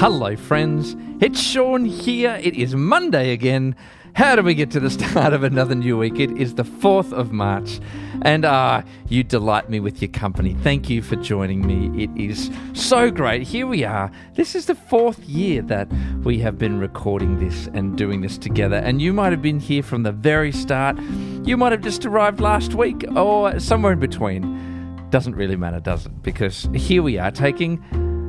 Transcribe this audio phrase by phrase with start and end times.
[0.00, 0.96] Hello, friends.
[1.20, 2.40] It's Sean here.
[2.42, 3.76] It is Monday again.
[4.14, 6.18] How do we get to the start of another new week?
[6.18, 7.80] It is the 4th of March,
[8.22, 10.54] and ah, you delight me with your company.
[10.62, 12.02] Thank you for joining me.
[12.02, 13.42] It is so great.
[13.42, 14.10] Here we are.
[14.36, 15.86] This is the fourth year that
[16.22, 19.82] we have been recording this and doing this together, and you might have been here
[19.82, 20.98] from the very start.
[21.44, 25.10] You might have just arrived last week or somewhere in between.
[25.10, 26.22] Doesn't really matter, does it?
[26.22, 27.84] Because here we are taking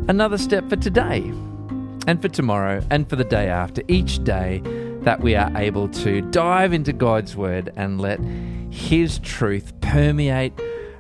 [0.10, 1.32] another step for today
[2.08, 4.62] and for tomorrow and for the day after, each day
[5.02, 8.20] that we are able to dive into God's Word and let
[8.70, 10.54] His truth permeate,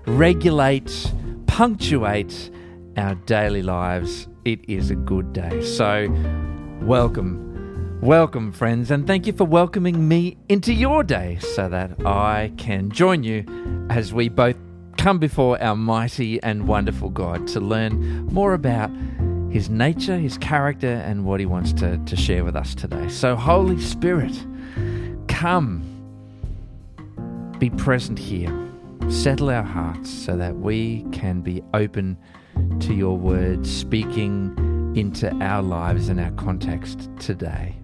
[0.06, 1.12] regulate,
[1.48, 2.52] punctuate
[2.98, 4.28] our daily lives.
[4.46, 5.62] It is a good day.
[5.64, 6.08] So,
[6.82, 8.00] welcome.
[8.02, 12.90] Welcome, friends, and thank you for welcoming me into your day so that I can
[12.90, 13.46] join you
[13.92, 14.56] as we both
[14.98, 18.90] come before our mighty and wonderful God to learn more about
[19.52, 23.10] his nature, his character, and what he wants to, to share with us today.
[23.10, 24.34] So, Holy Spirit,
[25.28, 25.84] come,
[27.60, 28.52] be present here,
[29.10, 32.18] settle our hearts so that we can be open
[32.80, 37.76] to your word, speaking into our lives and our context today.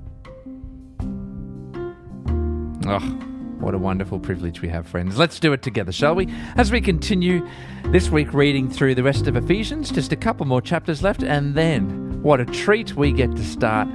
[2.85, 3.26] Oh,
[3.59, 5.17] what a wonderful privilege we have, friends.
[5.17, 6.27] Let's do it together, shall we?
[6.55, 7.47] As we continue
[7.85, 11.55] this week reading through the rest of Ephesians, just a couple more chapters left, and
[11.55, 13.87] then what a treat we get to start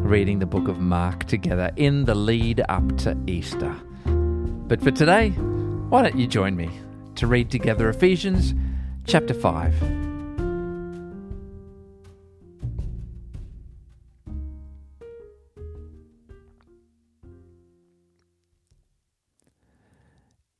[0.00, 3.74] reading the book of Mark together in the lead up to Easter.
[4.04, 6.70] But for today, why don't you join me
[7.16, 8.54] to read together Ephesians
[9.06, 10.05] chapter 5.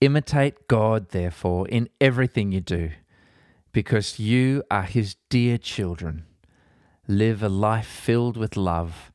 [0.00, 2.90] Imitate God, therefore, in everything you do,
[3.72, 6.26] because you are His dear children.
[7.08, 9.10] Live a life filled with love,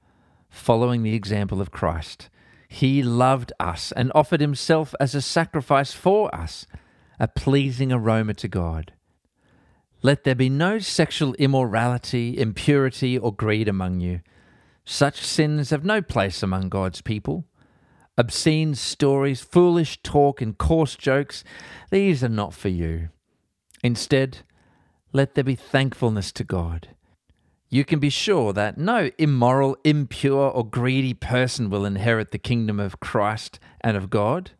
[0.50, 2.30] following the example of Christ.
[2.68, 6.66] He loved us and offered Himself as a sacrifice for us,
[7.20, 8.94] a pleasing aroma to God.
[10.02, 14.22] Let there be no sexual immorality, impurity, or greed among you.
[14.84, 17.46] Such sins have no place among God's people.
[18.22, 21.44] Obscene stories, foolish talk, and coarse jokes,
[21.90, 23.10] these are not for you.
[23.84, 24.44] Instead,
[25.12, 26.90] let there be thankfulness to God.
[27.68, 32.80] You can be sure that no immoral, impure, or greedy person will inherit the kingdom
[32.80, 34.52] of Christ and of God.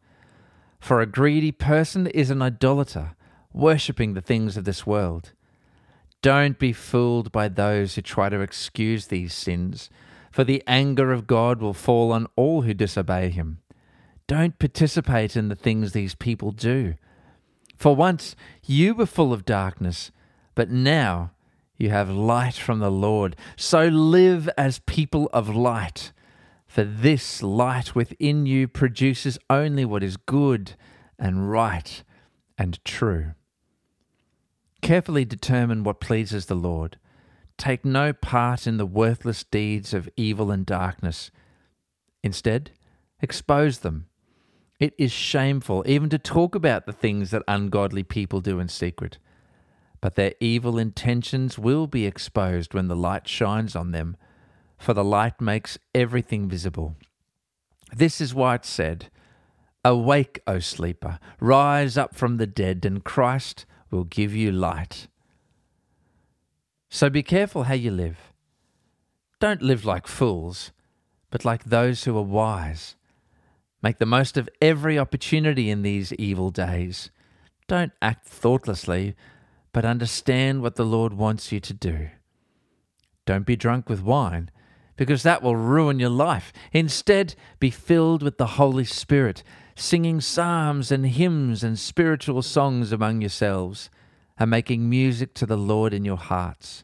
[0.80, 3.12] For a greedy person is an idolater,
[3.54, 5.34] worshipping the things of this world.
[6.24, 9.92] Don't be fooled by those who try to excuse these sins
[10.32, 13.60] for the anger of God will fall on all who disobey him.
[14.28, 16.96] Don't participate in the things these people do.
[17.76, 20.12] For once you were full of darkness,
[20.56, 21.32] but now
[21.78, 23.36] you have light from the Lord.
[23.58, 26.14] So live as people of light.
[26.68, 30.76] For this light within you produces only what is good
[31.20, 32.04] and right
[32.58, 33.32] and true.
[34.82, 36.98] Carefully determine what pleases the Lord
[37.62, 41.30] Take no part in the worthless deeds of evil and darkness.
[42.24, 42.72] Instead,
[43.22, 44.08] expose them.
[44.80, 49.20] It is shameful even to talk about the things that ungodly people do in secret.
[50.02, 54.18] But their evil intentions will be exposed when the light shines on them,
[54.80, 56.96] for the light makes everything visible.
[57.96, 59.12] This is why it said,
[59.86, 65.06] Awake, O sleeper, rise up from the dead, and Christ will give you light.
[66.94, 68.34] So be careful how you live.
[69.40, 70.74] Don't live like fools,
[71.32, 72.98] but like those who are wise.
[73.82, 77.10] Make the most of every opportunity in these evil days.
[77.70, 79.16] Don't act thoughtlessly,
[79.72, 82.10] but understand what the Lord wants you to do.
[83.26, 84.52] Don't be drunk with wine,
[84.98, 86.52] because that will ruin your life.
[86.74, 89.44] Instead, be filled with the Holy Spirit,
[89.78, 93.90] singing psalms and hymns and spiritual songs among yourselves
[94.42, 96.84] and making music to the Lord in your hearts.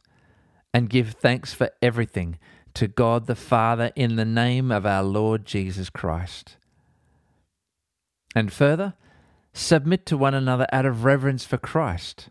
[0.76, 2.38] And give thanks for everything
[2.76, 6.58] to God the Father in the name of our Lord Jesus Christ.
[8.36, 8.94] And further,
[9.54, 12.30] submit to one another out of reverence for Christ.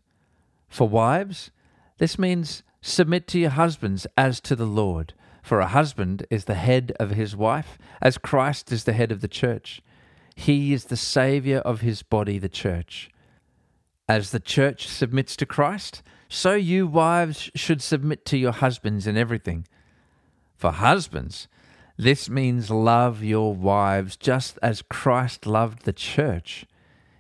[0.68, 1.50] For wives,
[1.98, 5.12] this means submit to your husbands as to the Lord.
[5.42, 9.22] For a husband is the head of his wife, as Christ is the head of
[9.22, 9.82] the church.
[10.36, 13.10] He is the Saviour of his body, the church.
[14.08, 19.16] As the church submits to Christ, so you wives should submit to your husbands in
[19.16, 19.66] everything.
[20.56, 21.48] For husbands,
[21.96, 26.66] this means love your wives just as Christ loved the church.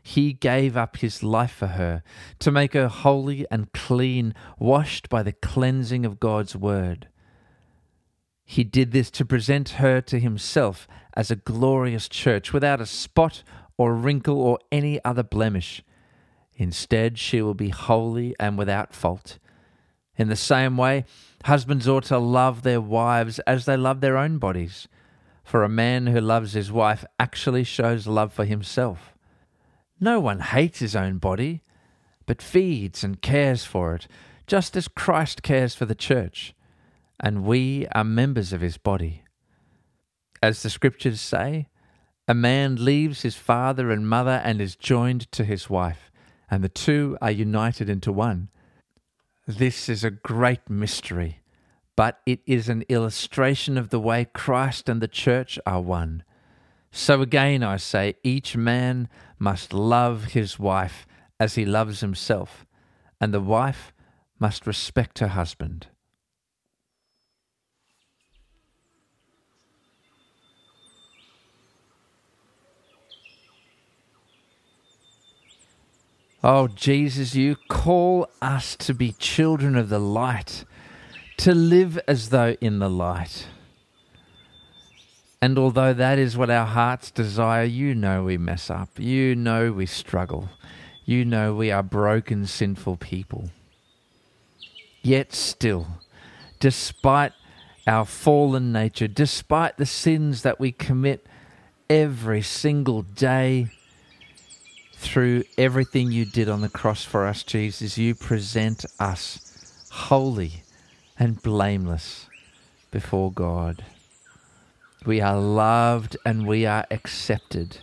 [0.02, 2.04] He gave up his life for her
[2.38, 7.08] to make her holy and clean, washed by the cleansing of God's word.
[8.44, 13.42] He did this to present her to himself as a glorious church without a spot
[13.76, 15.82] or wrinkle or any other blemish.
[16.56, 19.38] Instead, she will be holy and without fault.
[20.16, 21.04] In the same way,
[21.44, 24.88] husbands ought to love their wives as they love their own bodies.
[25.44, 29.14] For a man who loves his wife actually shows love for himself.
[30.00, 31.62] No one hates his own body,
[32.26, 34.08] but feeds and cares for it,
[34.46, 36.54] just as Christ cares for the church,
[37.20, 39.22] and we are members of his body.
[40.42, 41.68] As the scriptures say,
[42.28, 46.10] a man leaves his father and mother and is joined to his wife,
[46.50, 48.48] and the two are united into one.
[49.46, 51.40] This is a great mystery,
[51.96, 56.24] but it is an illustration of the way Christ and the church are one.
[56.90, 59.08] So again, I say, each man
[59.38, 61.06] must love his wife
[61.38, 62.64] as he loves himself,
[63.20, 63.92] and the wife
[64.38, 65.88] must respect her husband.
[76.48, 80.64] Oh, Jesus, you call us to be children of the light,
[81.38, 83.48] to live as though in the light.
[85.42, 88.90] And although that is what our hearts desire, you know we mess up.
[88.96, 90.48] You know we struggle.
[91.04, 93.50] You know we are broken, sinful people.
[95.02, 95.98] Yet still,
[96.60, 97.32] despite
[97.88, 101.26] our fallen nature, despite the sins that we commit
[101.90, 103.66] every single day,
[104.96, 110.62] through everything you did on the cross for us, Jesus, you present us holy
[111.18, 112.26] and blameless
[112.90, 113.84] before God.
[115.04, 117.78] We are loved and we are accepted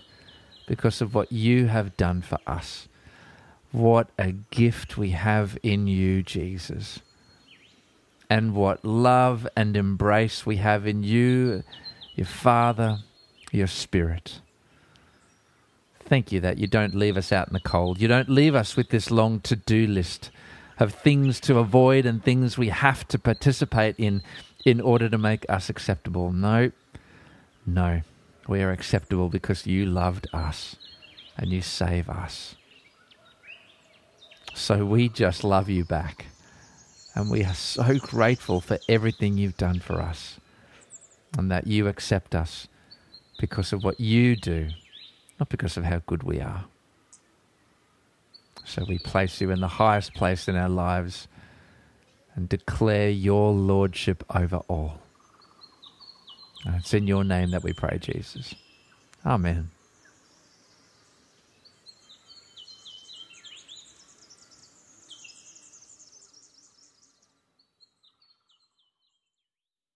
[0.67, 2.87] because of what you have done for us.
[3.71, 6.99] What a gift we have in you, Jesus.
[8.29, 11.63] And what love and embrace we have in you,
[12.15, 12.99] your Father,
[13.51, 14.39] your Spirit.
[16.05, 18.01] Thank you that you don't leave us out in the cold.
[18.01, 20.31] You don't leave us with this long to do list
[20.79, 24.21] of things to avoid and things we have to participate in
[24.65, 26.31] in order to make us acceptable.
[26.31, 26.71] No,
[27.65, 28.01] no.
[28.47, 30.75] We are acceptable because you loved us
[31.37, 32.55] and you save us.
[34.53, 36.27] So we just love you back.
[37.15, 40.39] And we are so grateful for everything you've done for us
[41.37, 42.67] and that you accept us
[43.39, 44.69] because of what you do
[45.43, 46.63] not because of how good we are.
[48.63, 51.27] So we place you in the highest place in our lives
[52.33, 55.01] and declare your lordship over all.
[56.65, 58.55] And it's in your name that we pray, Jesus.
[59.25, 59.71] Amen.